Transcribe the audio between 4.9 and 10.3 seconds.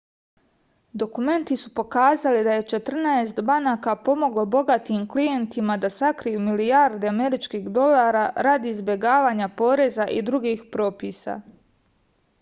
klijentima da sakriju milijarde američkih dolara radi izbegavanja poreza i